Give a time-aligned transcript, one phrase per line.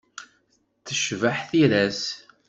[0.85, 2.01] Tecbeḥ tira-s.